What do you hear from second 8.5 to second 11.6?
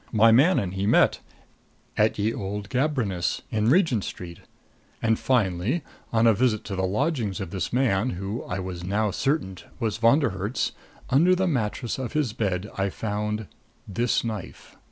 was now certain, was Von der Herts, under the